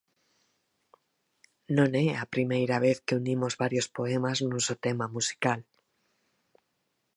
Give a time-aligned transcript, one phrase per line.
[1.77, 5.59] Non é a primeira vez que unimos varios poemas nun só tema musical.